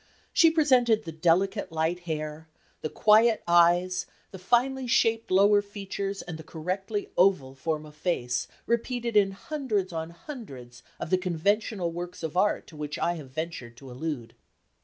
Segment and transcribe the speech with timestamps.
[0.33, 2.47] She presented the delicate light hair,
[2.81, 8.47] the quiet eyes, the finely shaped lower features and the correctly oval form of face,
[8.65, 13.29] repeated in hundreds on hundreds of the conventional works of Art to which I have
[13.29, 14.33] ventured to allude.